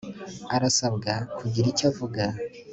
[0.55, 2.23] arasabwaga kugira icyo avuga